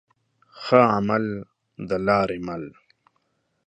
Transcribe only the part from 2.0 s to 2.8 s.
لاري مل.